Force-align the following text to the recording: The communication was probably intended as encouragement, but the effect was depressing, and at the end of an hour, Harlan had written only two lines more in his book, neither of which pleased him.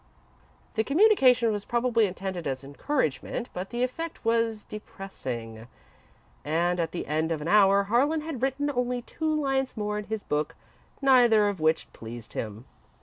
The 0.73 0.83
communication 0.83 1.51
was 1.51 1.63
probably 1.63 2.07
intended 2.07 2.47
as 2.47 2.63
encouragement, 2.63 3.49
but 3.53 3.69
the 3.69 3.83
effect 3.83 4.25
was 4.25 4.63
depressing, 4.63 5.67
and 6.43 6.79
at 6.79 6.91
the 6.91 7.05
end 7.05 7.31
of 7.31 7.39
an 7.39 7.47
hour, 7.47 7.83
Harlan 7.83 8.21
had 8.21 8.41
written 8.41 8.71
only 8.71 9.03
two 9.03 9.31
lines 9.31 9.77
more 9.77 9.99
in 9.99 10.05
his 10.05 10.23
book, 10.23 10.55
neither 11.03 11.47
of 11.47 11.59
which 11.59 11.93
pleased 11.93 12.33
him. 12.33 12.65